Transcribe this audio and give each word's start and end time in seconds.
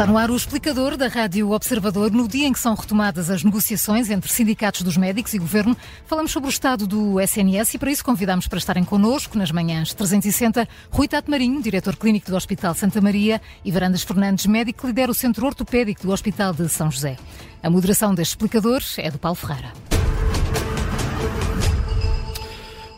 Está 0.00 0.10
no 0.10 0.16
ar 0.16 0.30
o 0.30 0.34
explicador 0.34 0.96
da 0.96 1.08
Rádio 1.08 1.50
Observador. 1.50 2.10
No 2.10 2.26
dia 2.26 2.46
em 2.46 2.54
que 2.54 2.58
são 2.58 2.74
retomadas 2.74 3.28
as 3.28 3.44
negociações 3.44 4.08
entre 4.08 4.32
sindicatos 4.32 4.80
dos 4.80 4.96
médicos 4.96 5.34
e 5.34 5.38
governo, 5.38 5.76
falamos 6.06 6.32
sobre 6.32 6.48
o 6.48 6.50
estado 6.50 6.86
do 6.86 7.20
SNS 7.20 7.74
e 7.74 7.78
para 7.78 7.90
isso 7.90 8.02
convidamos 8.02 8.48
para 8.48 8.56
estarem 8.56 8.82
connosco 8.82 9.36
nas 9.36 9.52
manhãs 9.52 9.92
360 9.92 10.66
Rui 10.90 11.06
Tato 11.06 11.30
Marinho, 11.30 11.60
diretor 11.60 11.96
clínico 11.96 12.30
do 12.30 12.36
Hospital 12.38 12.74
Santa 12.74 12.98
Maria, 12.98 13.42
e 13.62 13.70
Varandas 13.70 14.02
Fernandes, 14.02 14.46
médico 14.46 14.80
que 14.80 14.86
lidera 14.86 15.12
o 15.12 15.14
Centro 15.14 15.44
Ortopédico 15.44 16.00
do 16.00 16.12
Hospital 16.12 16.54
de 16.54 16.66
São 16.70 16.90
José. 16.90 17.18
A 17.62 17.68
moderação 17.68 18.14
deste 18.14 18.30
explicador 18.30 18.80
é 18.96 19.10
do 19.10 19.18
Paulo 19.18 19.36
Ferreira. 19.36 19.70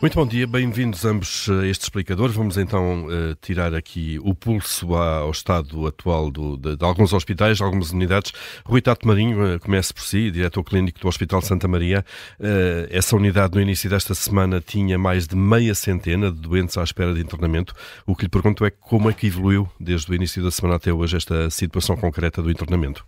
Muito 0.03 0.15
bom 0.15 0.27
dia, 0.27 0.45
bem-vindos 0.45 1.05
ambos 1.05 1.47
a 1.49 1.65
este 1.65 1.83
explicador. 1.83 2.29
Vamos 2.29 2.57
então 2.57 3.05
uh, 3.05 3.35
tirar 3.41 3.73
aqui 3.73 4.19
o 4.21 4.35
pulso 4.35 4.93
ao 4.93 5.31
estado 5.31 5.87
atual 5.87 6.29
do, 6.29 6.57
de, 6.57 6.75
de, 6.75 6.83
alguns 6.83 7.13
hospitais, 7.13 7.61
algumas 7.61 7.91
unidades. 7.91 8.33
Rui 8.65 8.81
Tato 8.81 9.07
Marinho, 9.07 9.55
uh, 9.55 9.57
comece 9.61 9.93
por 9.93 10.01
si, 10.01 10.29
diretor 10.29 10.61
clínico 10.61 10.99
do 10.99 11.07
Hospital 11.07 11.39
Santa 11.39 11.69
Maria. 11.69 12.03
Uh, 12.37 12.85
essa 12.91 13.15
unidade, 13.15 13.55
no 13.55 13.61
início 13.61 13.89
desta 13.89 14.13
semana, 14.13 14.59
tinha 14.59 14.99
mais 14.99 15.25
de 15.25 15.37
meia 15.37 15.73
centena 15.73 16.29
de 16.29 16.41
doentes 16.41 16.77
à 16.77 16.83
espera 16.83 17.13
de 17.13 17.21
internamento. 17.21 17.73
O 18.05 18.13
que 18.13 18.23
lhe 18.23 18.29
pergunto 18.29 18.65
é 18.65 18.71
como 18.71 19.09
é 19.09 19.13
que 19.13 19.27
evoluiu, 19.27 19.69
desde 19.79 20.11
o 20.11 20.13
início 20.13 20.43
da 20.43 20.51
semana 20.51 20.75
até 20.75 20.91
hoje, 20.91 21.15
esta 21.15 21.49
situação 21.49 21.95
concreta 21.95 22.41
do 22.41 22.51
internamento? 22.51 23.05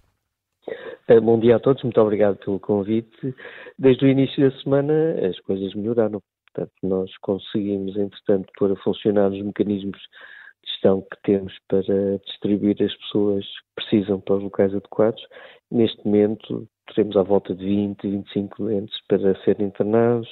Bom 1.22 1.38
dia 1.42 1.58
a 1.58 1.60
todos, 1.60 1.84
muito 1.84 2.00
obrigado 2.00 2.38
pelo 2.38 2.58
convite. 2.58 3.36
Desde 3.78 4.06
o 4.06 4.08
início 4.08 4.50
da 4.50 4.58
semana 4.62 4.94
as 5.30 5.38
coisas 5.42 5.74
melhoraram. 5.76 6.22
Portanto, 6.56 6.72
nós 6.84 7.18
conseguimos, 7.18 7.98
entretanto, 7.98 8.52
pôr 8.58 8.72
a 8.72 8.76
funcionar 8.78 9.30
os 9.30 9.42
mecanismos 9.42 10.00
de 10.00 10.72
gestão 10.72 11.02
que 11.02 11.22
temos 11.24 11.54
para 11.68 12.18
distribuir 12.26 12.82
as 12.82 12.96
pessoas 12.96 13.46
que 13.46 13.84
precisam 13.84 14.22
para 14.22 14.36
os 14.36 14.44
locais 14.44 14.74
adequados. 14.74 15.22
Neste 15.70 16.04
momento, 16.06 16.68
teremos 16.88 17.18
à 17.18 17.24
volta 17.24 17.54
de 17.54 17.66
20, 17.66 18.02
25 18.10 18.64
doentes 18.64 18.96
para 19.08 19.36
serem 19.44 19.68
internados, 19.68 20.30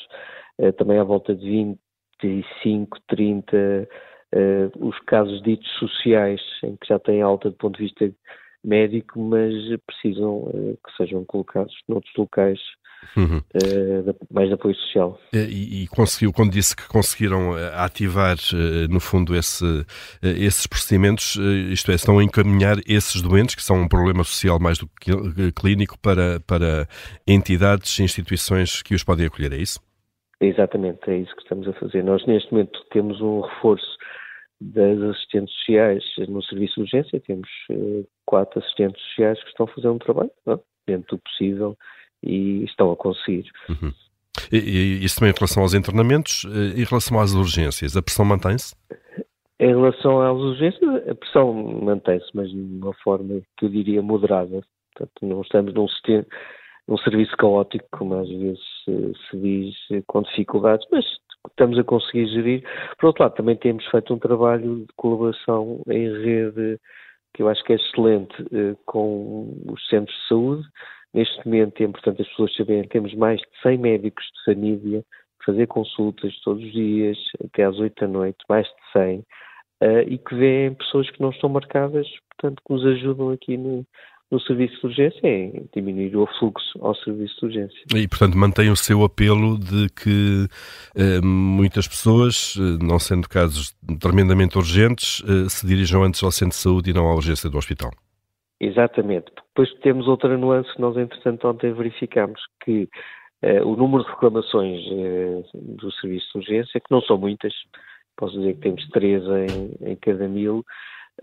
eh, 0.60 0.72
também 0.72 0.98
à 0.98 1.04
volta 1.04 1.36
de 1.36 1.76
25, 2.22 2.98
30 3.08 3.88
os 4.80 4.98
casos 5.02 5.44
ditos 5.44 5.70
sociais, 5.78 6.42
em 6.64 6.76
que 6.76 6.88
já 6.88 6.98
têm 6.98 7.22
alta 7.22 7.52
do 7.52 7.56
ponto 7.56 7.78
de 7.78 7.84
vista 7.84 8.12
médico, 8.64 9.20
mas 9.20 9.54
precisam 9.86 10.50
eh, 10.56 10.76
que 10.84 10.98
sejam 10.98 11.24
colocados 11.26 11.76
noutros 11.88 12.14
locais 12.18 12.60
uhum. 13.16 13.38
uh, 13.38 14.16
mais 14.32 14.48
de 14.48 14.54
apoio 14.54 14.76
social. 14.76 15.20
E, 15.34 15.84
e, 15.84 15.88
conseguiu, 15.88 16.32
quando 16.32 16.52
disse 16.52 16.76
que 16.76 16.88
conseguiram 16.88 17.58
eh, 17.58 17.72
ativar, 17.76 18.36
uh, 18.36 18.92
no 18.92 19.00
fundo, 19.00 19.36
esse, 19.36 19.64
uh, 19.64 19.86
esses 20.22 20.68
procedimentos, 20.68 21.36
isto 21.72 21.92
é, 21.92 21.96
estão 21.96 22.20
a 22.20 22.24
encaminhar 22.24 22.78
esses 22.88 23.22
doentes, 23.22 23.56
que 23.56 23.64
são 23.64 23.82
um 23.82 23.88
problema 23.88 24.24
social 24.24 24.60
mais 24.60 24.78
do 24.78 24.88
que 25.00 25.12
clínico, 25.54 25.98
para, 26.00 26.40
para 26.42 26.88
entidades, 27.28 28.00
instituições 28.00 28.82
que 28.82 28.96
os 28.96 29.04
podem 29.04 29.26
acolher, 29.26 29.54
é 29.54 29.58
isso? 29.58 29.80
Exatamente, 30.42 31.10
é 31.10 31.18
isso 31.18 31.36
que 31.36 31.42
estamos 31.44 31.68
a 31.68 31.74
fazer. 31.74 32.04
Nós, 32.04 32.26
neste 32.26 32.52
momento, 32.52 32.80
temos 32.92 33.22
um 33.22 33.42
reforço 33.42 33.98
das 34.60 35.02
assistentes 35.02 35.54
sociais 35.56 36.04
no 36.28 36.44
serviço 36.44 36.76
de 36.76 36.82
urgência, 36.82 37.20
temos 37.22 37.50
quatro 38.26 38.60
assistentes 38.60 39.02
sociais 39.08 39.42
que 39.42 39.50
estão 39.50 39.66
a 39.66 39.70
fazer 39.70 39.90
um 39.90 39.98
trabalho, 39.98 40.32
não? 40.46 40.60
dentro 40.86 41.16
do 41.16 41.22
possível, 41.22 41.78
e 42.24 42.64
estão 42.64 42.92
a 42.92 42.96
conseguir. 42.96 43.50
Uhum. 43.70 43.94
E, 44.52 44.58
e, 44.58 45.06
isso 45.06 45.20
também 45.20 45.32
em 45.32 45.38
relação 45.38 45.64
aos 45.64 45.74
internamentos, 45.74 46.46
eh, 46.46 46.80
em 46.80 46.84
relação 46.84 47.20
às 47.20 47.34
urgências, 47.34 47.96
a 47.96 48.02
pressão 48.02 48.26
mantém-se? 48.26 48.76
Em 49.60 49.68
relação 49.68 50.22
às 50.22 50.38
urgências, 50.38 51.08
a 51.08 51.16
pressão 51.16 51.54
mantém-se, 51.54 52.28
mas 52.34 52.50
de 52.50 52.58
uma 52.58 52.94
forma 53.04 53.42
que 53.58 53.66
eu 53.66 53.70
diria 53.70 54.02
moderada. 54.02 54.62
Portanto, 54.96 55.12
não 55.22 55.42
estamos 55.42 55.74
num, 55.74 55.88
sistema, 55.88 56.26
num 56.88 56.98
serviço 56.98 57.36
caótico, 57.38 57.86
como 57.92 58.16
às 58.16 58.28
vezes 58.28 58.60
se, 58.84 59.14
se 59.30 59.38
diz, 59.38 59.76
com 60.08 60.22
dificuldades, 60.24 60.86
mas 60.92 61.06
estamos 61.50 61.78
a 61.78 61.84
conseguir 61.84 62.28
gerir. 62.28 62.64
Por 63.00 63.08
outro 63.08 63.24
lado, 63.24 63.36
também 63.36 63.56
temos 63.56 63.86
feito 63.88 64.14
um 64.14 64.20
trabalho 64.20 64.82
de 64.82 64.94
colaboração 64.96 65.82
em 65.88 66.12
rede 66.24 66.80
que 67.34 67.42
eu 67.42 67.50
acho 67.50 67.64
que 67.64 67.74
é 67.74 67.76
excelente 67.76 68.36
eh, 68.54 68.76
com 68.86 69.52
os 69.68 69.88
centros 69.88 70.16
de 70.16 70.28
saúde, 70.28 70.64
Neste 71.14 71.46
momento 71.46 71.82
é 71.82 71.86
importante 71.86 72.22
as 72.22 72.28
pessoas 72.30 72.56
saberem 72.56 72.88
temos 72.88 73.14
mais 73.14 73.40
de 73.40 73.62
100 73.62 73.78
médicos 73.78 74.26
de 74.26 74.54
família 74.54 75.04
fazer 75.46 75.68
consultas 75.68 76.34
todos 76.44 76.64
os 76.64 76.72
dias, 76.72 77.18
até 77.44 77.64
às 77.64 77.78
8 77.78 77.94
da 78.02 78.08
noite, 78.08 78.38
mais 78.50 78.66
de 78.66 78.92
100, 78.94 79.20
uh, 79.20 79.24
eh, 79.82 80.04
e 80.08 80.18
que 80.18 80.36
vêem 80.36 80.74
pessoas 80.74 81.10
que 81.10 81.22
não 81.22 81.30
estão 81.30 81.50
marcadas, 81.50 82.08
portanto, 82.32 82.62
que 82.66 82.74
nos 82.74 82.86
ajudam 82.86 83.30
aqui 83.30 83.58
no, 83.58 83.86
no 84.32 84.40
serviço 84.42 84.80
de 84.80 84.86
urgência 84.88 85.28
em 85.28 85.70
diminuir 85.76 86.16
o 86.16 86.28
fluxo 86.40 86.80
ao 86.82 86.96
serviço 86.96 87.36
de 87.42 87.46
urgência. 87.46 87.84
E, 87.96 88.08
portanto, 88.08 88.38
mantém 88.38 88.70
o 88.70 88.76
seu 88.76 89.04
apelo 89.04 89.60
de 89.60 89.90
que 89.90 90.48
eh, 90.96 91.22
muitas 91.22 91.88
pessoas, 91.88 92.56
eh, 92.58 92.84
não 92.84 93.00
sendo 93.00 93.28
casos 93.28 93.76
tremendamente 94.00 94.58
urgentes, 94.58 95.22
se 95.50 95.68
dirijam 95.68 96.04
antes 96.04 96.24
ao 96.24 96.32
centro 96.32 96.56
de 96.56 96.62
saúde 96.64 96.90
e 96.90 96.94
não 96.94 97.08
à 97.08 97.16
urgência 97.16 97.50
do 97.50 97.58
hospital. 97.58 97.92
Exatamente. 98.60 99.32
Depois 99.50 99.74
temos 99.82 100.08
outra 100.08 100.38
nuance 100.38 100.72
que 100.74 100.82
nós, 100.82 100.96
entretanto, 100.98 101.48
ontem 101.48 101.74
verificamos, 101.74 102.40
que 102.64 102.90
uh, 103.44 103.68
o 103.68 103.76
número 103.76 104.04
de 104.04 104.10
reclamações 104.10 104.82
uh, 104.88 105.44
do 105.54 105.92
serviço 105.94 106.28
de 106.34 106.38
urgência, 106.40 106.80
que 106.80 106.92
não 106.92 107.02
são 107.02 107.18
muitas, 107.18 107.54
posso 108.16 108.38
dizer 108.38 108.54
que 108.56 108.62
temos 108.62 108.88
três 108.90 109.24
em, 109.24 109.92
em 109.92 109.96
cada 109.98 110.28
mil, 110.28 110.64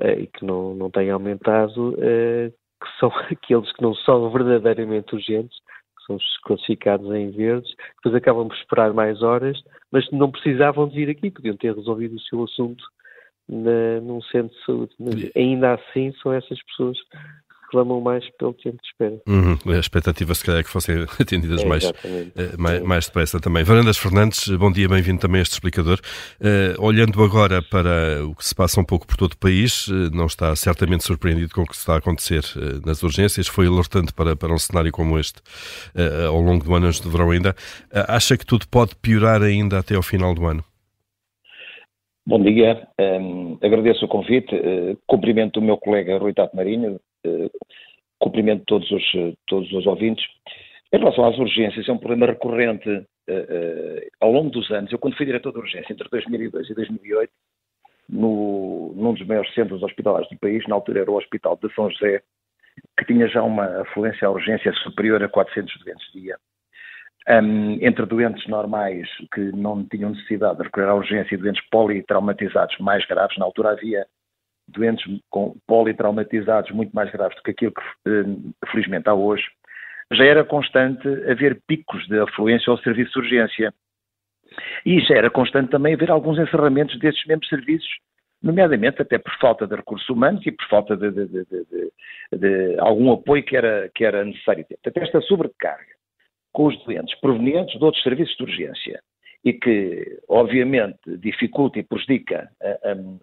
uh, 0.00 0.18
e 0.18 0.26
que 0.26 0.44
não, 0.44 0.74
não 0.74 0.90
têm 0.90 1.10
aumentado, 1.10 1.96
que 1.96 2.98
são 2.98 3.10
aqueles 3.30 3.72
que 3.72 3.82
não 3.82 3.94
são 3.94 4.30
verdadeiramente 4.30 5.14
urgentes, 5.14 5.58
que 5.98 6.04
são 6.06 6.16
os 6.16 6.38
classificados 6.38 7.10
em 7.12 7.30
verdes, 7.30 7.74
depois 7.96 8.14
acabam 8.14 8.48
por 8.48 8.56
esperar 8.56 8.92
mais 8.92 9.22
horas, 9.22 9.58
mas 9.90 10.08
não 10.10 10.30
precisavam 10.30 10.88
de 10.88 10.96
vir 10.96 11.10
aqui, 11.10 11.30
podiam 11.30 11.56
ter 11.56 11.74
resolvido 11.74 12.16
o 12.16 12.20
seu 12.20 12.42
assunto 12.44 12.84
na, 13.50 14.00
num 14.00 14.22
centro 14.22 14.54
de 14.56 14.64
saúde. 14.64 14.92
Mas 14.98 15.30
ainda 15.36 15.74
assim 15.74 16.12
são 16.22 16.32
essas 16.32 16.62
pessoas 16.62 16.96
que 17.10 17.18
reclamam 17.70 18.00
mais 18.00 18.28
pelo 18.30 18.52
tempo 18.54 18.76
de 18.82 18.88
espera. 18.88 19.20
Uhum. 19.26 19.56
A 19.72 19.78
expectativa, 19.78 20.34
se 20.34 20.44
calhar, 20.44 20.60
é 20.60 20.64
que 20.64 20.70
fossem 20.70 21.06
atendidas 21.18 21.62
é, 21.62 21.66
mais, 21.66 21.84
uh, 21.84 21.92
mais, 22.58 22.82
mais, 22.82 23.06
depressa 23.06 23.38
também. 23.38 23.62
Varandas 23.62 23.96
Fernandes, 23.96 24.48
bom 24.48 24.72
dia, 24.72 24.88
bem-vindo 24.88 25.20
também 25.20 25.38
a 25.38 25.42
este 25.42 25.52
explicador. 25.52 26.00
Uh, 26.40 26.82
olhando 26.84 27.22
agora 27.22 27.62
para 27.62 28.24
o 28.26 28.34
que 28.34 28.44
se 28.44 28.54
passa 28.54 28.80
um 28.80 28.84
pouco 28.84 29.06
por 29.06 29.16
todo 29.16 29.32
o 29.34 29.38
país, 29.38 29.86
uh, 29.86 30.10
não 30.12 30.26
está 30.26 30.54
certamente 30.56 31.04
surpreendido 31.04 31.54
com 31.54 31.62
o 31.62 31.66
que 31.66 31.74
está 31.74 31.94
a 31.94 31.98
acontecer 31.98 32.42
nas 32.84 33.02
urgências. 33.02 33.46
Foi 33.46 33.66
alertante 33.66 34.12
para, 34.12 34.34
para 34.34 34.52
um 34.52 34.58
cenário 34.58 34.90
como 34.90 35.18
este 35.18 35.40
ao 36.26 36.40
longo 36.40 36.64
do 36.64 36.74
ano, 36.74 36.86
antes 36.86 37.00
do 37.00 37.10
verão 37.10 37.30
ainda. 37.30 37.54
acha 37.92 38.36
que 38.36 38.44
tudo 38.44 38.66
pode 38.68 38.94
piorar 38.96 39.42
ainda 39.42 39.78
até 39.78 39.94
ao 39.94 40.02
final 40.02 40.34
do 40.34 40.46
ano? 40.46 40.64
Bom 42.30 42.40
dia, 42.44 42.86
um, 43.20 43.58
agradeço 43.60 44.04
o 44.04 44.08
convite, 44.08 44.54
uh, 44.54 44.96
cumprimento 45.04 45.58
o 45.58 45.60
meu 45.60 45.76
colega 45.76 46.16
Rui 46.16 46.32
Tato 46.32 46.54
Marinho, 46.54 47.00
uh, 47.26 47.50
cumprimento 48.20 48.62
todos 48.66 48.88
os, 48.88 49.02
todos 49.48 49.72
os 49.72 49.84
ouvintes. 49.84 50.24
Em 50.92 50.98
relação 50.98 51.24
às 51.24 51.36
urgências, 51.36 51.88
é 51.88 51.92
um 51.92 51.98
problema 51.98 52.26
recorrente 52.26 52.88
uh, 52.88 54.08
ao 54.20 54.30
longo 54.30 54.48
dos 54.48 54.70
anos. 54.70 54.92
Eu, 54.92 54.98
quando 55.00 55.16
fui 55.16 55.26
diretor 55.26 55.50
de 55.52 55.58
urgência, 55.58 55.92
entre 55.92 56.08
2002 56.08 56.70
e 56.70 56.74
2008, 56.74 57.32
no, 58.08 58.92
num 58.94 59.12
dos 59.12 59.26
maiores 59.26 59.52
centros 59.52 59.82
hospitalares 59.82 60.28
do 60.28 60.38
país, 60.38 60.64
na 60.68 60.76
altura 60.76 61.00
era 61.00 61.10
o 61.10 61.16
Hospital 61.16 61.58
de 61.60 61.74
São 61.74 61.90
José, 61.90 62.22
que 62.96 63.06
tinha 63.06 63.26
já 63.26 63.42
uma 63.42 63.80
afluência 63.80 64.28
à 64.28 64.30
urgência 64.30 64.72
superior 64.84 65.20
a 65.20 65.28
400 65.28 65.76
doentes 65.84 66.12
dia 66.12 66.36
um, 67.28 67.78
entre 67.80 68.06
doentes 68.06 68.46
normais 68.46 69.06
que 69.32 69.52
não 69.52 69.84
tinham 69.84 70.10
necessidade 70.10 70.58
de 70.58 70.64
recorrer 70.64 70.88
à 70.88 70.94
urgência 70.94 71.34
e 71.34 71.38
doentes 71.38 71.62
politraumatizados 71.70 72.76
mais 72.78 73.04
graves. 73.06 73.36
Na 73.36 73.44
altura 73.44 73.70
havia 73.70 74.06
doentes 74.68 75.04
com 75.28 75.56
politraumatizados 75.66 76.70
muito 76.70 76.92
mais 76.92 77.10
graves 77.10 77.36
do 77.36 77.42
que 77.42 77.50
aquilo 77.50 77.72
que 77.72 78.10
hum, 78.10 78.52
felizmente 78.70 79.08
há 79.08 79.14
hoje. 79.14 79.44
Já 80.12 80.24
era 80.24 80.44
constante 80.44 81.06
haver 81.30 81.60
picos 81.66 82.06
de 82.08 82.18
afluência 82.18 82.70
ao 82.70 82.78
serviço 82.78 83.12
de 83.12 83.18
urgência. 83.18 83.74
E 84.84 85.00
já 85.00 85.16
era 85.16 85.30
constante 85.30 85.70
também 85.70 85.94
haver 85.94 86.10
alguns 86.10 86.38
encerramentos 86.38 86.98
desses 86.98 87.24
mesmos 87.26 87.48
serviços, 87.48 87.88
nomeadamente 88.42 89.00
até 89.00 89.16
por 89.16 89.32
falta 89.38 89.66
de 89.66 89.76
recursos 89.76 90.08
humanos 90.08 90.44
e 90.44 90.50
por 90.50 90.66
falta 90.66 90.96
de, 90.96 91.10
de, 91.12 91.28
de, 91.28 91.92
de 92.32 92.78
algum 92.80 93.12
apoio 93.12 93.44
que 93.44 93.56
era, 93.56 93.88
que 93.94 94.04
era 94.04 94.24
necessário 94.24 94.64
ter. 94.64 94.76
Portanto, 94.82 95.04
esta 95.04 95.20
sobrecarga 95.20 95.99
com 96.52 96.66
os 96.66 96.84
doentes 96.84 97.18
provenientes 97.20 97.78
de 97.78 97.84
outros 97.84 98.02
serviços 98.02 98.36
de 98.36 98.42
urgência 98.42 99.00
e 99.44 99.52
que, 99.52 100.18
obviamente, 100.28 100.98
dificulta 101.18 101.78
e 101.78 101.82
prejudica 101.82 102.50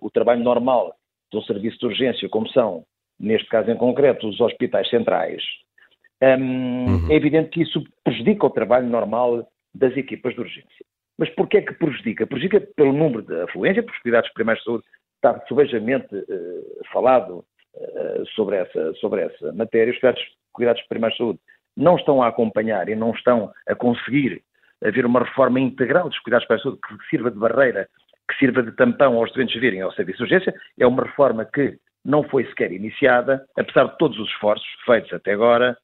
o 0.01 0.09
trabalho 0.09 0.43
normal 0.43 0.95
de 1.31 1.37
um 1.37 1.41
serviço 1.43 1.77
de 1.79 1.85
urgência, 1.85 2.29
como 2.29 2.49
são, 2.49 2.83
neste 3.19 3.47
caso 3.49 3.69
em 3.69 3.77
concreto, 3.77 4.27
os 4.27 4.39
hospitais 4.39 4.89
centrais, 4.89 5.43
um, 6.21 6.85
uhum. 6.85 7.11
é 7.11 7.15
evidente 7.15 7.49
que 7.49 7.61
isso 7.61 7.83
prejudica 8.03 8.47
o 8.47 8.49
trabalho 8.49 8.87
normal 8.87 9.47
das 9.73 9.95
equipas 9.95 10.33
de 10.33 10.41
urgência. 10.41 10.85
Mas 11.17 11.29
porquê 11.35 11.57
é 11.57 11.61
que 11.61 11.73
prejudica? 11.73 12.25
Prejudica 12.25 12.61
pelo 12.75 12.93
número 12.93 13.21
de 13.21 13.41
afluência, 13.41 13.83
porque 13.83 13.97
os 13.97 14.03
cuidados 14.03 14.31
primários 14.33 14.63
de 14.63 14.65
saúde 14.65 14.85
está 15.15 15.45
subejamente 15.47 16.15
uh, 16.15 16.85
falado 16.91 17.45
uh, 17.75 18.25
sobre, 18.35 18.57
essa, 18.57 18.93
sobre 18.95 19.21
essa 19.21 19.51
matéria. 19.53 19.93
Os 19.93 19.99
cuidados, 19.99 20.23
cuidados 20.53 20.81
primários 20.87 21.17
de 21.17 21.23
saúde 21.23 21.39
não 21.77 21.95
estão 21.95 22.21
a 22.21 22.27
acompanhar 22.27 22.89
e 22.89 22.95
não 22.95 23.11
estão 23.11 23.51
a 23.67 23.75
conseguir 23.75 24.41
haver 24.83 25.05
uma 25.05 25.23
reforma 25.23 25.59
integral 25.59 26.09
dos 26.09 26.19
cuidados 26.19 26.45
primários 26.47 26.63
de 26.63 26.81
saúde 26.81 26.99
que 26.99 27.09
sirva 27.09 27.31
de 27.31 27.37
barreira, 27.37 27.87
que 28.29 28.37
sirva 28.37 28.63
de 28.63 28.71
tampão 28.73 29.15
aos 29.15 29.31
doentes 29.31 29.59
virem 29.61 29.81
ao 29.81 29.93
serviço 29.93 30.17
de 30.17 30.23
urgência. 30.23 30.55
É 30.79 30.85
uma 30.85 31.03
reforma 31.03 31.45
que 31.45 31.77
não 32.03 32.23
foi 32.23 32.45
sequer 32.45 32.71
iniciada, 32.71 33.45
apesar 33.57 33.85
de 33.85 33.97
todos 33.97 34.17
os 34.19 34.29
esforços 34.29 34.67
feitos 34.85 35.13
até 35.13 35.33
agora, 35.33 35.77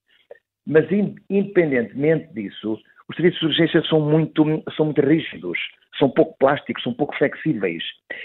mas 0.66 0.86
independentemente 1.30 2.34
disso, 2.34 2.80
os 3.10 3.16
serviços 3.16 3.40
de 3.40 3.46
urgência 3.48 3.84
são 3.90 4.00
muito, 4.00 4.44
são 4.76 4.86
muito 4.86 5.02
rígidos, 5.02 5.58
são 5.98 6.10
pouco 6.10 6.38
plásticos, 6.40 6.84
são 6.84 6.94
pouco 6.94 7.16
flexíveis. 7.18 7.84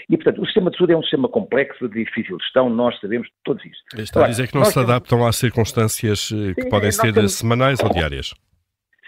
E, 0.09 0.15
portanto, 0.15 0.41
o 0.41 0.45
sistema 0.45 0.71
de 0.71 0.77
saúde 0.77 0.93
é 0.93 0.97
um 0.97 1.01
sistema 1.01 1.27
complexo, 1.27 1.87
de 1.87 2.03
difícil 2.03 2.37
gestão, 2.39 2.69
nós 2.69 2.99
sabemos 2.99 3.27
todos 3.43 3.63
isso. 3.65 3.81
Está 3.95 4.19
Agora, 4.19 4.27
a 4.27 4.31
dizer 4.31 4.47
que 4.47 4.55
não 4.55 4.65
se 4.65 4.73
temos... 4.73 4.89
adaptam 4.89 5.27
às 5.27 5.35
circunstâncias 5.35 6.31
eh, 6.31 6.53
que 6.53 6.63
Sim, 6.63 6.69
podem 6.69 6.91
ser 6.91 7.13
temos... 7.13 7.33
semanais 7.33 7.79
ou 7.83 7.89
diárias. 7.89 8.33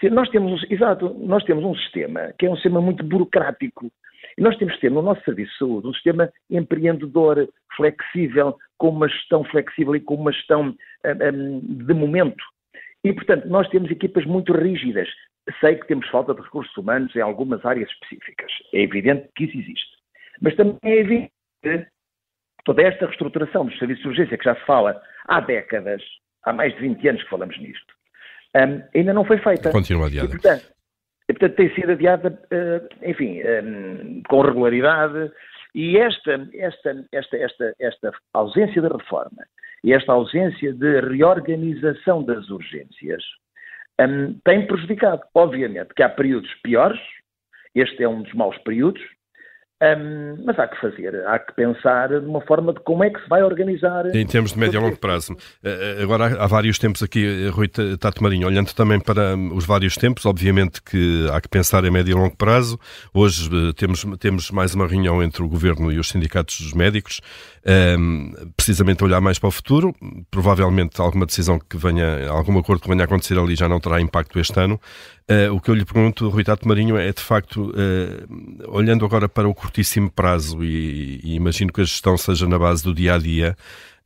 Sim, 0.00 0.10
nós 0.10 0.28
temos, 0.30 0.64
exato, 0.70 1.14
nós 1.20 1.44
temos 1.44 1.64
um 1.64 1.74
sistema 1.76 2.32
que 2.38 2.46
é 2.46 2.50
um 2.50 2.54
sistema 2.54 2.80
muito 2.80 3.04
burocrático. 3.04 3.90
Nós 4.38 4.56
temos 4.56 4.74
que 4.74 4.82
ter 4.82 4.90
no 4.90 5.02
nosso 5.02 5.22
serviço 5.24 5.52
de 5.52 5.58
saúde 5.58 5.88
um 5.88 5.94
sistema 5.94 6.30
empreendedor, 6.50 7.48
flexível, 7.76 8.56
com 8.78 8.88
uma 8.88 9.08
gestão 9.08 9.44
flexível 9.44 9.94
e 9.94 10.00
com 10.00 10.14
uma 10.14 10.32
gestão 10.32 10.62
um, 10.62 10.76
eh, 11.04 11.16
eh, 11.20 11.32
de 11.32 11.94
momento. 11.94 12.42
E, 13.04 13.12
portanto, 13.12 13.46
nós 13.48 13.68
temos 13.68 13.90
equipas 13.90 14.24
muito 14.24 14.52
rígidas. 14.52 15.08
Sei 15.60 15.76
que 15.76 15.86
temos 15.86 16.08
falta 16.08 16.34
de 16.34 16.40
recursos 16.40 16.76
humanos 16.76 17.14
em 17.16 17.20
algumas 17.20 17.64
áreas 17.64 17.90
específicas. 17.90 18.50
É 18.72 18.82
evidente 18.82 19.28
que 19.34 19.44
isso 19.44 19.58
existe. 19.58 19.96
Mas 20.40 20.54
também 20.56 20.78
é 20.84 20.98
evidente 20.98 21.32
que 21.62 21.86
toda 22.64 22.82
esta 22.82 23.06
reestruturação 23.06 23.66
dos 23.66 23.78
serviços 23.78 24.02
de 24.02 24.08
urgência, 24.08 24.38
que 24.38 24.44
já 24.44 24.54
se 24.54 24.64
fala 24.64 25.00
há 25.26 25.40
décadas, 25.40 26.02
há 26.44 26.52
mais 26.52 26.72
de 26.74 26.80
20 26.80 27.08
anos 27.08 27.22
que 27.22 27.30
falamos 27.30 27.58
nisto, 27.60 27.94
um, 28.56 28.82
ainda 28.94 29.12
não 29.12 29.24
foi 29.24 29.38
feita. 29.38 29.70
Continua 29.70 30.06
adiada. 30.06 30.26
E, 30.26 30.30
portanto, 30.30 30.72
e, 31.28 31.32
portanto 31.32 31.56
tem 31.56 31.74
sido 31.74 31.92
adiada, 31.92 32.28
uh, 32.30 33.08
enfim, 33.08 33.40
um, 33.42 34.22
com 34.28 34.42
regularidade. 34.42 35.32
E 35.74 35.96
esta, 35.96 36.48
esta, 36.54 37.06
esta, 37.12 37.36
esta, 37.36 37.74
esta 37.80 38.12
ausência 38.34 38.82
de 38.82 38.88
reforma 38.88 39.46
e 39.82 39.92
esta 39.94 40.12
ausência 40.12 40.72
de 40.74 41.00
reorganização 41.00 42.22
das 42.22 42.50
urgências 42.50 43.22
um, 44.00 44.38
tem 44.44 44.66
prejudicado. 44.66 45.22
Obviamente 45.34 45.94
que 45.94 46.02
há 46.02 46.08
períodos 46.08 46.52
piores, 46.62 47.00
este 47.74 48.02
é 48.02 48.08
um 48.08 48.22
dos 48.22 48.32
maus 48.34 48.56
períodos, 48.58 49.02
um, 49.82 50.36
mas 50.44 50.56
há 50.60 50.68
que 50.68 50.80
fazer, 50.80 51.26
há 51.26 51.40
que 51.40 51.52
pensar 51.54 52.08
de 52.08 52.24
uma 52.24 52.40
forma 52.42 52.72
de 52.72 52.78
como 52.80 53.02
é 53.02 53.10
que 53.10 53.20
se 53.20 53.28
vai 53.28 53.42
organizar. 53.42 54.14
Em 54.14 54.24
termos 54.24 54.52
de 54.52 54.58
médio 54.58 54.78
e 54.78 54.82
longo 54.82 54.96
prazo. 54.96 55.36
Eh, 55.62 55.96
eh, 55.98 56.02
agora, 56.02 56.26
há 56.40 56.46
vários 56.46 56.78
tempos 56.78 57.02
aqui, 57.02 57.46
eh, 57.46 57.48
Rui 57.48 57.66
Tato 57.68 58.22
Marinho, 58.22 58.46
olhando 58.46 58.72
também 58.74 59.00
para 59.00 59.34
hum, 59.34 59.50
os 59.56 59.66
vários 59.66 59.96
tempos, 59.96 60.24
obviamente 60.24 60.80
que 60.80 61.26
há 61.32 61.40
que 61.40 61.48
pensar 61.48 61.84
em 61.84 61.90
médio 61.90 62.12
e 62.12 62.14
longo 62.14 62.36
prazo. 62.36 62.78
Hoje 63.12 63.50
temos, 63.74 64.06
temos 64.20 64.52
mais 64.52 64.72
uma 64.72 64.86
reunião 64.86 65.20
entre 65.20 65.42
o 65.42 65.48
Governo 65.48 65.90
e 65.90 65.98
os 65.98 66.08
sindicatos 66.08 66.60
dos 66.60 66.72
médicos, 66.72 67.20
um, 67.98 68.32
precisamente 68.56 69.02
olhar 69.02 69.20
mais 69.20 69.40
para 69.40 69.48
o 69.48 69.50
futuro. 69.50 69.92
Provavelmente 70.30 71.00
alguma 71.00 71.26
decisão 71.26 71.58
que 71.58 71.76
venha, 71.76 72.28
algum 72.28 72.56
acordo 72.56 72.82
que 72.82 72.88
venha 72.88 73.02
a 73.02 73.04
acontecer 73.04 73.36
ali 73.36 73.56
já 73.56 73.68
não 73.68 73.80
terá 73.80 74.00
impacto 74.00 74.38
este 74.38 74.60
ano. 74.60 74.80
Uh, 75.30 75.54
o 75.54 75.60
que 75.60 75.70
eu 75.70 75.74
lhe 75.74 75.84
pergunto, 75.84 76.28
Rui 76.28 76.42
Tato 76.42 76.66
Marinho, 76.66 76.98
é 76.98 77.12
de 77.12 77.22
facto, 77.22 77.70
uh, 77.70 78.76
olhando 78.76 79.04
agora 79.04 79.28
para 79.28 79.48
o 79.48 79.54
curtíssimo 79.72 80.10
prazo, 80.10 80.62
e, 80.62 81.20
e, 81.24 81.34
imagino 81.34 81.72
que 81.72 81.80
a 81.80 81.84
gestão 81.84 82.16
seja 82.18 82.46
na 82.46 82.58
base 82.58 82.84
do 82.84 82.94
dia 82.94 83.14
a 83.14 83.18
dia, 83.18 83.56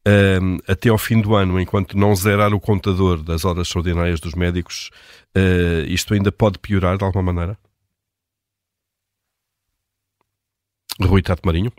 uh, 0.07 0.63
até 0.69 0.89
ao 0.89 0.99
fim 0.99 1.21
do 1.21 1.35
ano, 1.35 1.61
enquanto 1.61 1.99
não 1.99 2.15
zerar 2.15 2.55
o 2.55 2.61
contador 2.61 3.23
das 3.23 3.45
horas 3.45 3.67
extraordinárias 3.67 4.21
dos 4.21 4.35
médicos, 4.35 4.91
isto 5.89 6.15
ainda 6.15 6.33
pode 6.33 6.59
piorar 6.59 6.97
de 6.97 7.05
alguma 7.05 7.33
maneira? 7.33 7.59
Rui 10.99 11.21
Tato 11.21 11.43
Marinho? 11.45 11.71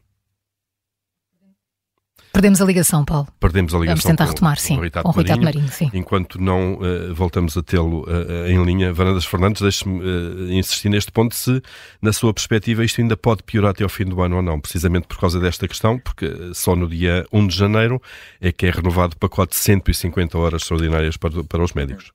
Perdemos 2.38 2.62
a 2.62 2.66
ligação, 2.66 3.04
Paulo. 3.04 3.28
Perdemos 3.40 3.74
a 3.74 3.80
ligação. 3.80 3.96
Vamos 3.96 4.04
tentar 4.04 4.26
com, 4.26 4.30
retomar, 4.30 4.58
sim. 4.58 4.76
Com 4.76 4.80
o 4.80 4.82
Rui 4.82 4.92
Tato 4.92 5.42
Marinho, 5.42 5.44
Marinho 5.44 5.68
sim. 5.70 5.90
Enquanto 5.92 6.40
não 6.40 6.76
uh, 6.76 7.12
voltamos 7.12 7.58
a 7.58 7.64
tê-lo 7.64 8.04
uh, 8.04 8.46
em 8.48 8.64
linha, 8.64 8.94
Varandas 8.94 9.26
Fernandes, 9.26 9.60
deixe-me 9.60 10.00
uh, 10.00 10.52
insistir 10.52 10.88
neste 10.90 11.12
ponto 11.12 11.34
se, 11.34 11.60
na 12.00 12.14
sua 12.14 12.32
perspectiva, 12.32 12.86
isto 12.86 13.02
ainda 13.02 13.18
pode 13.18 13.42
piorar 13.42 13.72
até 13.72 13.82
ao 13.82 13.90
fim 13.90 14.06
do 14.06 14.22
ano 14.22 14.36
ou 14.36 14.44
não, 14.44 14.62
precisamente 14.62 15.08
por 15.08 15.20
causa 15.20 15.40
desta 15.40 15.68
questão, 15.68 15.98
porque 15.98 16.28
só 16.54 16.76
no 16.76 16.88
dia 16.88 17.26
1 17.34 17.48
de 17.48 17.56
janeiro 17.56 18.00
é 18.40 18.52
que 18.52 18.68
é 18.68 18.70
renovado 18.70 19.16
o 19.16 19.20
pacote 19.20 19.54
de 19.54 19.58
150 19.58 20.38
horas 20.38 20.62
extraordinárias 20.62 21.18
para, 21.18 21.44
para 21.44 21.64
os 21.64 21.74
médicos. 21.74 22.12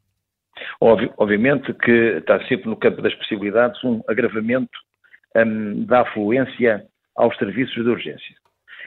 Óbvio, 0.81 1.13
obviamente 1.19 1.75
que 1.75 2.19
está 2.19 2.39
sempre 2.47 2.71
no 2.71 2.77
campo 2.77 3.03
das 3.03 3.15
possibilidades 3.17 3.83
um 3.83 4.01
agravamento 4.07 4.71
um, 5.37 5.85
da 5.85 6.03
afluência 6.03 6.85
aos 7.17 7.37
serviços 7.39 7.75
de 7.75 7.91
urgência. 7.91 8.42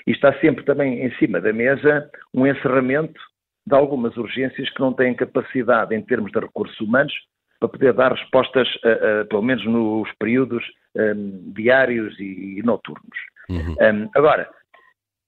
E 0.08 0.12
está 0.12 0.34
sempre 0.40 0.64
também 0.64 1.04
em 1.04 1.12
cima 1.16 1.42
da 1.42 1.52
mesa 1.52 2.10
um 2.34 2.46
encerramento 2.46 3.20
de 3.66 3.76
algumas 3.76 4.16
urgências 4.18 4.70
que 4.70 4.80
não 4.80 4.94
têm 4.94 5.16
capacidade 5.16 5.96
em 5.96 6.02
termos 6.02 6.32
de 6.32 6.40
recursos 6.40 6.80
humanos 6.80 7.14
para 7.60 7.70
poder 7.70 7.94
dar 7.94 8.12
respostas, 8.12 8.68
uh, 8.76 9.24
uh, 9.24 9.28
pelo 9.28 9.42
menos 9.42 9.66
nos 9.66 10.12
períodos 10.20 10.64
um, 10.96 11.52
diários 11.54 12.20
e, 12.20 12.60
e 12.60 12.64
noturnos. 12.64 13.18
Uhum. 13.50 13.76
Um, 13.82 14.10
agora, 14.16 14.48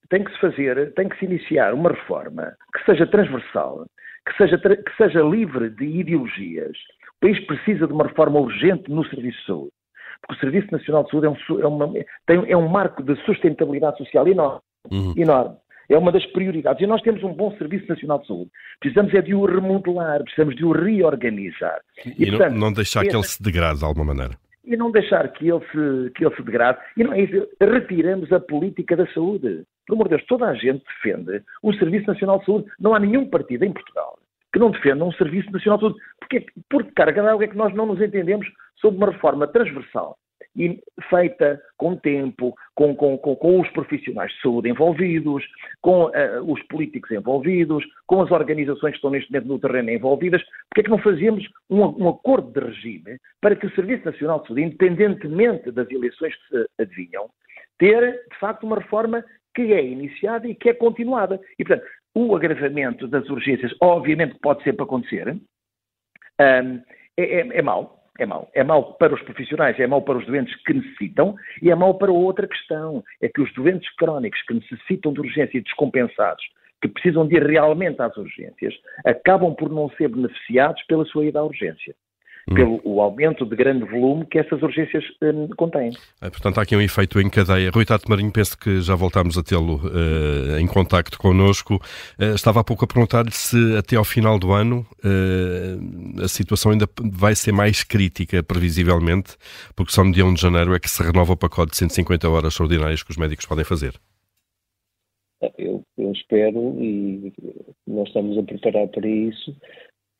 tem 0.08 0.22
que 0.22 0.32
se 0.32 0.38
fazer, 0.38 0.92
tem 0.94 1.08
que 1.08 1.18
se 1.18 1.24
iniciar 1.24 1.74
uma 1.74 1.90
reforma 1.90 2.54
que 2.74 2.84
seja 2.84 3.06
transversal, 3.06 3.86
que 4.26 4.36
seja, 4.36 4.58
que 4.58 4.96
seja 4.96 5.22
livre 5.22 5.70
de 5.70 5.84
ideologias. 5.84 6.76
O 7.16 7.20
país 7.20 7.40
precisa 7.46 7.86
de 7.86 7.92
uma 7.92 8.06
reforma 8.06 8.38
urgente 8.38 8.90
no 8.90 9.04
Serviço 9.06 9.38
de 9.38 9.46
Saúde. 9.46 9.72
Porque 10.20 10.34
o 10.34 10.40
Serviço 10.40 10.72
Nacional 10.72 11.04
de 11.04 11.10
Saúde 11.10 11.26
é 11.26 11.30
um, 11.30 11.60
é 11.60 11.66
uma, 11.66 11.92
tem, 12.26 12.50
é 12.52 12.56
um 12.56 12.68
marco 12.68 13.02
de 13.02 13.16
sustentabilidade 13.24 13.98
social 13.98 14.26
enorme 14.26 14.60
uhum. 14.90 15.14
enorme. 15.16 15.56
É 15.88 15.96
uma 15.96 16.12
das 16.12 16.24
prioridades. 16.26 16.82
E 16.82 16.86
nós 16.86 17.00
temos 17.00 17.22
um 17.22 17.32
bom 17.32 17.50
Serviço 17.56 17.88
Nacional 17.88 18.18
de 18.18 18.26
Saúde. 18.26 18.50
Precisamos 18.78 19.14
é 19.14 19.22
de 19.22 19.34
o 19.34 19.46
remodelar, 19.46 20.22
precisamos 20.22 20.54
de 20.54 20.64
o 20.64 20.72
reorganizar. 20.72 21.80
E, 22.04 22.24
e 22.24 22.26
portanto, 22.28 22.52
não, 22.52 22.60
não, 22.60 22.72
deixar 22.72 23.06
que 23.06 23.16
ele 23.16 23.22
se 23.22 23.42
degrade 23.42 23.78
de 23.78 23.84
alguma 23.86 24.06
maneira. 24.06 24.34
E 24.64 24.76
não 24.76 24.90
deixar 24.90 25.26
que 25.32 25.48
ele 25.48 25.60
se, 25.60 26.10
que 26.10 26.26
ele 26.26 26.36
se 26.36 26.42
degrade. 26.42 26.78
E 26.94 27.02
não 27.02 27.14
é 27.14 27.22
isso. 27.22 27.48
Retiramos 27.58 28.30
a 28.32 28.38
política 28.38 28.96
da 28.96 29.06
saúde. 29.14 29.64
Pelo 29.86 29.96
amor 29.96 30.08
de 30.08 30.16
Deus, 30.16 30.26
toda 30.26 30.46
a 30.46 30.54
gente 30.54 30.84
defende 30.84 31.42
um 31.64 31.72
Serviço 31.72 32.06
Nacional 32.06 32.38
de 32.40 32.44
Saúde. 32.44 32.68
Não 32.78 32.94
há 32.94 33.00
nenhum 33.00 33.26
partido 33.26 33.64
em 33.64 33.72
Portugal 33.72 34.18
que 34.52 34.58
não 34.58 34.70
defenda 34.70 35.04
um 35.04 35.12
Serviço 35.12 35.50
Nacional 35.50 35.78
de 35.78 35.84
Saúde. 35.84 36.00
Porque, 36.20 36.46
porque 36.68 36.92
carga 36.92 37.22
d'água 37.22 37.44
é 37.44 37.48
que 37.48 37.56
nós 37.56 37.74
não 37.74 37.86
nos 37.86 38.00
entendemos 38.00 38.46
sobre 38.76 38.98
uma 38.98 39.10
reforma 39.10 39.46
transversal 39.46 40.18
e 40.56 40.80
feita 41.08 41.60
com 41.76 41.96
tempo, 41.96 42.54
com, 42.74 42.94
com, 42.94 43.16
com, 43.18 43.36
com, 43.36 43.60
os 43.60 43.68
profissionais 43.70 44.32
de 44.32 44.40
saúde 44.40 44.68
envolvidos, 44.68 45.44
com 45.80 46.06
uh, 46.06 46.52
os 46.52 46.62
políticos 46.64 47.10
envolvidos, 47.10 47.84
com 48.06 48.20
as 48.22 48.30
organizações 48.30 48.92
que 48.92 48.96
estão 48.96 49.10
neste 49.10 49.30
momento 49.30 49.48
no 49.48 49.58
terreno 49.58 49.90
envolvidas, 49.90 50.42
porque 50.68 50.80
é 50.80 50.84
que 50.84 50.90
não 50.90 50.98
fazíamos 50.98 51.48
um, 51.70 51.82
um, 52.04 52.08
acordo 52.08 52.50
de 52.52 52.66
regime 52.66 53.18
para 53.40 53.54
que 53.54 53.66
o 53.66 53.74
Serviço 53.74 54.04
Nacional 54.04 54.40
de 54.40 54.48
Saúde, 54.48 54.62
independentemente 54.62 55.70
das 55.70 55.90
eleições 55.90 56.34
que 56.34 56.48
se 56.48 56.68
adivinham, 56.82 57.30
ter, 57.78 58.24
de 58.30 58.38
facto, 58.38 58.64
uma 58.64 58.78
reforma 58.78 59.24
que 59.54 59.72
é 59.72 59.84
iniciada 59.84 60.48
e 60.48 60.54
que 60.54 60.68
é 60.68 60.74
continuada. 60.74 61.40
E, 61.58 61.64
portanto, 61.64 61.86
o 62.14 62.34
agravamento 62.34 63.06
das 63.06 63.28
urgências, 63.28 63.72
obviamente, 63.80 64.36
pode 64.40 64.62
sempre 64.64 64.82
acontecer, 64.82 65.28
um, 65.28 65.40
é, 66.40 67.22
é, 67.22 67.58
é 67.58 67.62
mau, 67.62 67.97
é 68.18 68.26
mau. 68.26 68.50
É 68.52 68.64
mau 68.64 68.94
para 68.94 69.14
os 69.14 69.22
profissionais, 69.22 69.78
é 69.78 69.86
mau 69.86 70.02
para 70.02 70.18
os 70.18 70.26
doentes 70.26 70.54
que 70.64 70.74
necessitam 70.74 71.36
e 71.62 71.70
é 71.70 71.74
mau 71.74 71.94
para 71.94 72.12
outra 72.12 72.46
questão. 72.46 73.02
É 73.22 73.28
que 73.28 73.40
os 73.40 73.52
doentes 73.54 73.88
crónicos 73.96 74.42
que 74.42 74.54
necessitam 74.54 75.12
de 75.12 75.20
urgência 75.20 75.58
e 75.58 75.62
descompensados, 75.62 76.44
que 76.82 76.88
precisam 76.88 77.26
de 77.26 77.36
ir 77.36 77.46
realmente 77.46 78.02
às 78.02 78.16
urgências, 78.16 78.74
acabam 79.04 79.54
por 79.54 79.70
não 79.70 79.88
ser 79.90 80.08
beneficiados 80.08 80.82
pela 80.84 81.04
sua 81.06 81.26
ida 81.26 81.38
à 81.38 81.44
urgência. 81.44 81.94
Hum. 82.50 82.54
pelo 82.54 82.80
o 82.84 83.00
aumento 83.02 83.44
de 83.44 83.54
grande 83.54 83.84
volume 83.84 84.24
que 84.24 84.38
essas 84.38 84.62
urgências 84.62 85.04
hum, 85.22 85.48
contêm. 85.56 85.90
É, 86.20 86.30
portanto, 86.30 86.58
há 86.58 86.62
aqui 86.62 86.74
um 86.74 86.80
efeito 86.80 87.20
em 87.20 87.28
cadeia. 87.28 87.70
Rui 87.70 87.84
Tato 87.84 88.08
Marinho, 88.08 88.32
penso 88.32 88.58
que 88.58 88.80
já 88.80 88.94
voltámos 88.94 89.36
a 89.36 89.42
tê-lo 89.42 89.76
uh, 89.86 90.58
em 90.58 90.66
contacto 90.66 91.18
connosco. 91.18 91.74
Uh, 92.18 92.34
estava 92.34 92.60
há 92.60 92.64
pouco 92.64 92.84
a 92.84 92.88
perguntar-lhe 92.88 93.30
se 93.30 93.76
até 93.76 93.96
ao 93.96 94.04
final 94.04 94.38
do 94.38 94.52
ano 94.52 94.86
uh, 95.04 96.24
a 96.24 96.28
situação 96.28 96.72
ainda 96.72 96.88
vai 97.12 97.34
ser 97.34 97.52
mais 97.52 97.84
crítica, 97.84 98.42
previsivelmente, 98.42 99.36
porque 99.76 99.92
só 99.92 100.02
no 100.02 100.12
dia 100.12 100.24
1 100.24 100.34
de 100.34 100.40
janeiro 100.40 100.74
é 100.74 100.80
que 100.80 100.90
se 100.90 101.02
renova 101.02 101.34
o 101.34 101.36
pacote 101.36 101.72
de 101.72 101.76
150 101.76 102.28
horas 102.28 102.52
extraordinárias 102.52 103.02
que 103.02 103.10
os 103.10 103.16
médicos 103.16 103.44
podem 103.44 103.64
fazer. 103.64 103.92
Eu, 105.56 105.84
eu 105.96 106.12
espero 106.12 106.74
e 106.82 107.32
nós 107.86 108.08
estamos 108.08 108.38
a 108.38 108.42
preparar 108.42 108.88
para 108.88 109.06
isso 109.06 109.54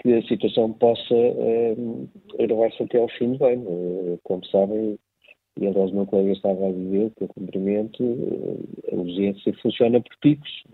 que 0.00 0.14
a 0.14 0.23
situação 0.23 0.73
possa 0.75 1.14
uh, 1.14 2.09
elevar-se 2.38 2.83
até 2.83 2.99
ao 2.99 3.09
fim 3.09 3.33
do 3.33 3.45
ano. 3.45 3.69
Uh, 3.69 4.21
como 4.23 4.45
sabem, 4.47 4.99
e 5.59 5.67
aliás 5.67 5.90
o 5.90 5.95
meu 5.95 6.07
colega 6.07 6.33
estava 6.33 6.69
a 6.69 6.73
dizer 6.73 7.11
que 7.17 7.25
o 7.25 7.28
cumprimento, 7.28 8.02
uh, 8.02 8.69
a 8.93 8.95
urgência 8.97 9.52
funciona 9.61 10.00
por 10.00 10.17
picos. 10.21 10.64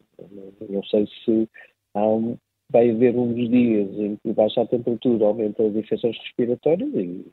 Não 0.68 0.84
sei 0.84 1.06
se 1.24 1.48
há 1.94 2.06
um, 2.06 2.36
vai 2.70 2.90
haver 2.90 3.16
uns 3.16 3.48
dias 3.50 3.88
em 3.98 4.16
que 4.16 4.32
baixa 4.32 4.62
a 4.62 4.66
temperatura, 4.66 5.26
aumenta 5.26 5.62
as 5.62 5.74
infecções 5.74 6.16
respiratórias 6.18 6.94
e 6.94 7.24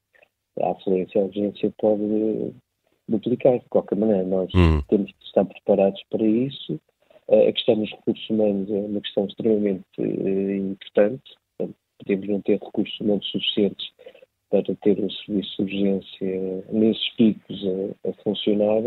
a 0.62 0.72
afluência 0.72 1.22
à 1.22 1.26
urgência 1.26 1.74
pode 1.78 2.54
duplicar. 3.08 3.60
De 3.60 3.70
qualquer 3.70 3.98
maneira, 3.98 4.24
nós 4.24 4.50
hum. 4.56 4.82
temos 4.88 5.12
que 5.12 5.26
estar 5.26 5.46
preparados 5.46 6.02
para 6.10 6.26
isso. 6.26 6.80
A 7.30 7.52
questão 7.52 7.76
dos 7.76 7.90
recursos 7.92 8.30
humanos 8.30 8.70
é 8.70 8.80
uma 8.80 9.02
questão 9.02 9.26
extremamente 9.26 9.86
eh, 10.00 10.58
importante. 10.58 11.24
Não 12.28 12.42
ter 12.42 12.60
recursos 12.60 13.00
humanos 13.00 13.26
suficientes 13.30 13.90
para 14.50 14.64
ter 14.76 15.00
o 15.00 15.12
serviço 15.12 15.56
de 15.58 15.62
urgência 15.64 16.66
nesses 16.72 17.10
picos 17.16 17.64
a, 18.04 18.10
a 18.10 18.14
funcionar, 18.24 18.84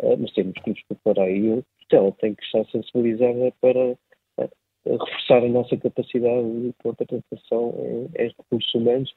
eh, 0.00 0.16
mas 0.16 0.32
temos 0.32 0.54
que 0.62 0.70
nos 0.70 0.82
preparar. 0.82 1.30
E 1.30 1.48
o 1.48 1.64
hotel 1.82 2.16
tem 2.20 2.34
que 2.34 2.44
estar 2.44 2.64
sensibilizada 2.66 3.52
para 3.60 3.96
reforçar 4.86 5.44
a 5.44 5.48
nossa 5.48 5.76
capacidade 5.76 6.62
de 6.62 6.72
contratação 6.82 7.74
em, 7.78 8.22
em 8.22 8.28
recursos 8.28 8.74
humanos, 8.74 9.14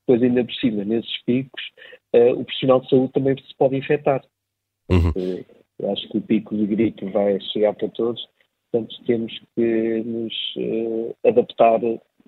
depois 0.00 0.22
ainda 0.22 0.44
por 0.44 0.54
cima, 0.54 0.84
nesses 0.84 1.22
picos, 1.24 1.62
uh, 2.14 2.32
o 2.32 2.44
profissional 2.44 2.80
de 2.80 2.90
saúde 2.90 3.12
também 3.12 3.36
se 3.36 3.54
pode 3.56 3.76
infectar. 3.76 4.22
Uhum. 4.90 5.10
Uh, 5.10 5.92
acho 5.92 6.08
que 6.08 6.18
o 6.18 6.22
pico 6.22 6.56
de 6.56 6.66
gripe 6.66 7.06
vai 7.10 7.40
chegar 7.40 7.74
para 7.74 7.88
todos, 7.88 8.26
portanto 8.70 8.94
temos 9.06 9.40
que 9.54 10.02
nos 10.04 10.34
uh, 10.56 11.16
adaptar 11.26 11.80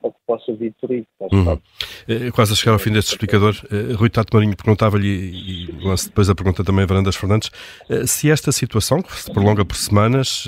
ao 0.02 0.12
que 0.12 0.18
possa 0.26 0.52
vir 0.54 0.74
por 0.80 0.90
aí. 0.90 1.04
Uhum. 1.32 1.58
É, 2.08 2.30
quase 2.30 2.52
a 2.52 2.56
chegar 2.56 2.72
ao 2.72 2.78
fim 2.78 2.92
deste 2.92 3.12
explicador, 3.12 3.54
uh, 3.70 3.96
Rui 3.96 4.10
Tato 4.10 4.34
Marinho 4.34 4.56
perguntava-lhe, 4.56 5.08
e, 5.08 5.64
e 5.70 5.84
lanço 5.84 6.08
depois 6.08 6.28
a 6.28 6.34
pergunta 6.34 6.64
também 6.64 6.84
a 6.84 6.86
Varandas 6.86 7.16
Fernandes, 7.16 7.50
se 8.06 8.30
esta 8.30 8.52
situação, 8.52 9.00
que 9.02 9.12
se 9.12 9.32
prolonga 9.32 9.64
por 9.64 9.76
semanas, 9.76 10.44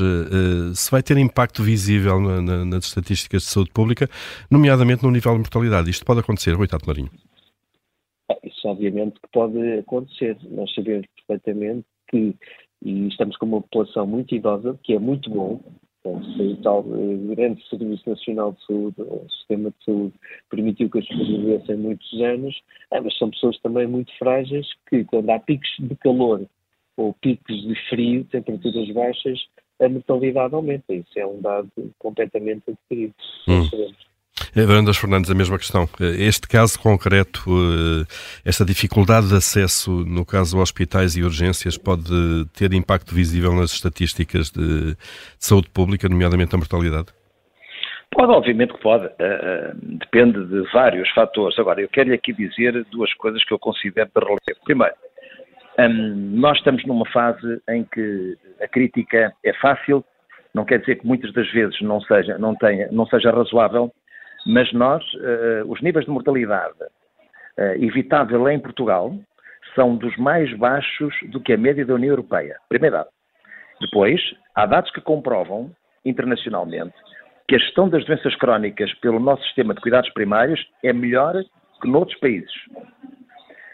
se 0.74 0.90
vai 0.90 1.02
ter 1.02 1.16
impacto 1.16 1.62
visível 1.62 2.20
na, 2.20 2.40
na, 2.40 2.64
nas 2.64 2.86
estatísticas 2.86 3.42
de 3.42 3.48
saúde 3.48 3.70
pública, 3.70 4.08
nomeadamente 4.50 5.02
no 5.02 5.10
nível 5.10 5.32
de 5.32 5.38
mortalidade. 5.38 5.90
Isto 5.90 6.04
pode 6.04 6.20
acontecer, 6.20 6.52
Rui 6.52 6.66
Tato 6.66 6.86
Marinho? 6.86 7.10
Ah, 8.30 8.36
isso 8.42 8.66
obviamente 8.68 9.14
que 9.14 9.28
pode 9.32 9.78
acontecer. 9.78 10.36
Nós 10.50 10.72
sabemos 10.74 11.06
perfeitamente 11.26 11.86
que, 12.08 12.34
e 12.82 13.08
estamos 13.08 13.36
com 13.36 13.46
uma 13.46 13.60
população 13.60 14.06
muito 14.06 14.34
idosa, 14.34 14.78
que 14.82 14.94
é 14.94 14.98
muito 14.98 15.30
bom, 15.30 15.60
o 16.04 16.56
tal 16.62 16.84
eh, 16.94 17.34
grande 17.34 17.66
Serviço 17.68 18.08
Nacional 18.08 18.52
de 18.52 18.66
Saúde, 18.66 18.96
o 18.98 19.26
sistema 19.30 19.70
de 19.70 19.84
saúde, 19.84 20.14
permitiu 20.50 20.90
que 20.90 20.98
as 20.98 21.08
pessoas 21.08 21.28
vivessem 21.28 21.76
muitos 21.76 22.20
anos, 22.20 22.62
ah, 22.90 23.00
mas 23.00 23.16
são 23.16 23.30
pessoas 23.30 23.58
também 23.60 23.86
muito 23.86 24.12
frágeis 24.18 24.66
que, 24.88 25.04
quando 25.04 25.30
há 25.30 25.38
picos 25.38 25.68
de 25.78 25.94
calor 25.96 26.46
ou 26.96 27.14
picos 27.14 27.62
de 27.62 27.74
frio, 27.88 28.24
temperaturas 28.24 28.90
baixas, 28.90 29.40
a 29.80 29.88
mortalidade 29.88 30.54
aumenta. 30.54 30.94
Isso 30.94 31.18
é 31.18 31.26
um 31.26 31.40
dado 31.40 31.70
completamente 31.98 32.62
adquirido. 32.70 33.14
Hum. 33.48 33.68
Varandas 34.54 34.96
Fernandes, 34.96 35.30
a 35.30 35.34
mesma 35.34 35.58
questão. 35.58 35.88
Este 36.00 36.48
caso 36.48 36.80
concreto, 36.80 37.40
eh, 37.48 38.04
esta 38.44 38.64
dificuldade 38.64 39.28
de 39.28 39.36
acesso, 39.36 39.90
no 40.04 40.26
caso 40.26 40.58
hospitais 40.58 41.16
e 41.16 41.22
urgências, 41.22 41.78
pode 41.78 42.10
ter 42.56 42.72
impacto 42.72 43.14
visível 43.14 43.52
nas 43.52 43.72
estatísticas 43.72 44.50
de, 44.50 44.96
saúde 45.38 45.68
pública, 45.70 46.08
nomeadamente 46.08 46.54
a 46.54 46.58
mortalidade? 46.58 47.06
Pode, 48.10 48.32
obviamente 48.32 48.72
que 48.72 48.80
pode. 48.80 49.08
Depende 49.82 50.44
de 50.46 50.62
vários 50.72 51.08
fatores. 51.10 51.58
Agora, 51.58 51.80
eu 51.80 51.88
quero 51.88 52.12
aqui 52.12 52.32
dizer 52.32 52.84
duas 52.90 53.12
coisas 53.14 53.44
que 53.44 53.52
eu 53.52 53.58
considero 53.58 54.10
de 54.14 54.20
relevo. 54.20 54.64
Primeiro, 54.64 54.94
um, 55.78 56.38
nós 56.38 56.56
estamos 56.58 56.84
numa 56.86 57.06
fase 57.10 57.60
em 57.68 57.84
que 57.84 58.36
a 58.60 58.68
crítica 58.68 59.32
é 59.44 59.52
fácil, 59.54 60.04
não 60.54 60.64
quer 60.64 60.78
dizer 60.78 61.00
que 61.00 61.06
muitas 61.06 61.32
das 61.32 61.50
vezes 61.52 61.80
não 61.80 62.00
seja, 62.02 62.38
não 62.38 62.54
tenha, 62.54 62.88
não 62.92 63.06
seja 63.06 63.32
razoável, 63.32 63.92
mas 64.46 64.72
nós, 64.72 65.02
uh, 65.14 65.70
os 65.70 65.80
níveis 65.82 66.04
de 66.04 66.10
mortalidade 66.10 66.82
uh, 66.82 67.62
evitável 67.82 68.48
em 68.48 68.58
Portugal 68.58 69.14
são 69.74 69.96
dos 69.96 70.16
mais 70.16 70.52
baixos 70.56 71.14
do 71.30 71.40
que 71.40 71.52
a 71.52 71.58
média 71.58 71.84
da 71.84 71.94
União 71.94 72.10
Europeia. 72.10 72.56
Primeira 72.68 72.98
dado. 72.98 73.08
Depois, 73.80 74.20
há 74.54 74.66
dados 74.66 74.90
que 74.92 75.00
comprovam, 75.00 75.70
internacionalmente, 76.04 76.94
que 77.48 77.56
a 77.56 77.58
gestão 77.58 77.88
das 77.88 78.04
doenças 78.04 78.34
crónicas 78.36 78.92
pelo 78.94 79.18
nosso 79.18 79.42
sistema 79.44 79.74
de 79.74 79.80
cuidados 79.80 80.10
primários 80.10 80.64
é 80.82 80.92
melhor 80.92 81.34
que 81.80 81.88
noutros 81.88 82.18
países. 82.20 82.52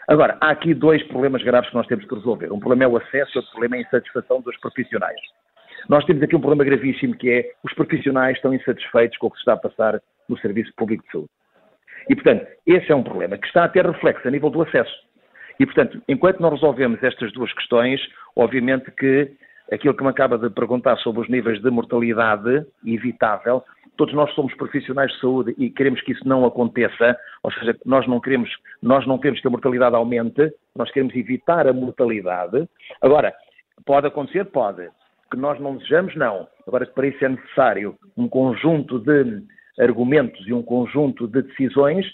Agora, 0.07 0.37
há 0.41 0.49
aqui 0.49 0.73
dois 0.73 1.01
problemas 1.03 1.41
graves 1.43 1.69
que 1.69 1.75
nós 1.75 1.87
temos 1.87 2.05
que 2.05 2.15
resolver. 2.15 2.51
Um 2.51 2.59
problema 2.59 2.83
é 2.83 2.87
o 2.87 2.97
acesso 2.97 3.37
outro 3.37 3.51
problema 3.51 3.75
é 3.75 3.79
a 3.79 3.81
insatisfação 3.81 4.41
dos 4.41 4.57
profissionais. 4.57 5.19
Nós 5.87 6.03
temos 6.05 6.21
aqui 6.21 6.35
um 6.35 6.41
problema 6.41 6.63
gravíssimo 6.63 7.15
que 7.15 7.29
é 7.29 7.51
os 7.63 7.73
profissionais 7.73 8.35
estão 8.35 8.53
insatisfeitos 8.53 9.17
com 9.17 9.27
o 9.27 9.31
que 9.31 9.37
se 9.37 9.41
está 9.41 9.53
a 9.53 9.57
passar 9.57 10.01
no 10.31 10.37
Serviço 10.39 10.71
Público 10.75 11.03
de 11.03 11.11
Saúde. 11.11 11.29
E, 12.09 12.15
portanto, 12.15 12.47
esse 12.65 12.91
é 12.91 12.95
um 12.95 13.03
problema 13.03 13.37
que 13.37 13.45
está 13.45 13.65
a 13.65 13.69
ter 13.69 13.85
reflexo 13.85 14.27
a 14.27 14.31
nível 14.31 14.49
do 14.49 14.61
acesso. 14.61 14.91
E, 15.59 15.65
portanto, 15.65 16.01
enquanto 16.07 16.39
não 16.39 16.49
resolvemos 16.49 17.03
estas 17.03 17.31
duas 17.33 17.53
questões, 17.53 18.01
obviamente 18.35 18.89
que 18.91 19.31
aquilo 19.71 19.93
que 19.93 20.03
me 20.03 20.09
acaba 20.09 20.37
de 20.37 20.49
perguntar 20.49 20.97
sobre 20.97 21.21
os 21.21 21.29
níveis 21.29 21.61
de 21.61 21.69
mortalidade 21.69 22.65
evitável, 22.85 23.63
todos 23.95 24.13
nós 24.13 24.33
somos 24.33 24.53
profissionais 24.55 25.11
de 25.11 25.19
saúde 25.19 25.53
e 25.57 25.69
queremos 25.69 26.01
que 26.01 26.13
isso 26.13 26.27
não 26.27 26.45
aconteça, 26.45 27.15
ou 27.43 27.51
seja, 27.51 27.77
nós 27.85 28.07
não 28.07 28.19
queremos, 28.19 28.49
nós 28.81 29.05
não 29.05 29.19
queremos 29.19 29.39
que 29.39 29.47
a 29.47 29.51
mortalidade 29.51 29.95
aumente, 29.95 30.51
nós 30.75 30.89
queremos 30.91 31.15
evitar 31.15 31.67
a 31.67 31.73
mortalidade. 31.73 32.67
Agora, 33.01 33.33
pode 33.85 34.07
acontecer? 34.07 34.45
Pode. 34.45 34.89
Que 35.29 35.37
nós 35.37 35.59
não 35.59 35.77
desejamos? 35.77 36.15
Não. 36.15 36.47
Agora, 36.67 36.85
para 36.87 37.07
isso 37.07 37.23
é 37.23 37.29
necessário 37.29 37.95
um 38.17 38.27
conjunto 38.27 38.99
de 38.99 39.43
argumentos 39.81 40.45
e 40.47 40.53
um 40.53 40.61
conjunto 40.61 41.27
de 41.27 41.41
decisões 41.41 42.05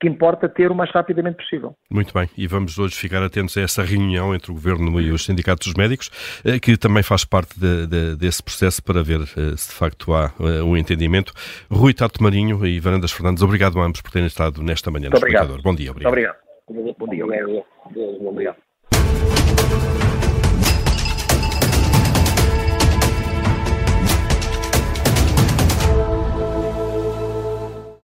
que 0.00 0.08
importa 0.08 0.48
ter 0.48 0.70
o 0.70 0.74
mais 0.74 0.90
rapidamente 0.92 1.38
possível. 1.38 1.74
Muito 1.90 2.14
bem, 2.14 2.28
e 2.36 2.46
vamos 2.46 2.78
hoje 2.78 2.94
ficar 2.94 3.22
atentos 3.22 3.56
a 3.56 3.62
essa 3.62 3.82
reunião 3.82 4.34
entre 4.34 4.50
o 4.52 4.54
Governo 4.54 5.00
e 5.00 5.10
os 5.10 5.24
sindicatos 5.24 5.66
dos 5.66 5.74
médicos, 5.74 6.10
eh, 6.44 6.58
que 6.60 6.76
também 6.76 7.02
faz 7.02 7.24
parte 7.24 7.58
de, 7.58 7.86
de, 7.86 8.16
desse 8.16 8.42
processo 8.42 8.82
para 8.82 9.02
ver 9.02 9.20
eh, 9.22 9.56
se 9.56 9.70
de 9.70 9.74
facto 9.74 10.14
há 10.14 10.32
eh, 10.38 10.62
um 10.62 10.76
entendimento. 10.76 11.32
Rui 11.68 11.92
Tato 11.92 12.22
Marinho 12.22 12.64
e 12.64 12.78
Varandas 12.78 13.10
Fernandes, 13.10 13.42
obrigado 13.42 13.80
a 13.80 13.84
ambos 13.84 14.00
por 14.00 14.12
terem 14.12 14.28
estado 14.28 14.62
nesta 14.62 14.90
manhã 14.90 15.10
Muito 15.10 15.14
no 15.14 15.18
obrigado. 15.18 15.62
Bom 15.62 15.74
dia. 15.74 15.90
Obrigado. 15.90 16.36
Muito 16.68 16.68
obrigado. 16.68 16.96
Bom 16.98 17.08
dia. 17.08 17.24
Obrigado. 17.24 17.64
Bom 18.20 18.36
dia. 18.36 20.07